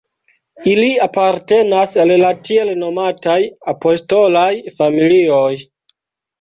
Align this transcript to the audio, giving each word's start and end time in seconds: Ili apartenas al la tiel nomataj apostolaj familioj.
Ili 0.69 0.87
apartenas 1.05 1.93
al 2.05 2.15
la 2.23 2.33
tiel 2.49 2.73
nomataj 2.85 3.37
apostolaj 3.77 4.51
familioj. 4.81 5.55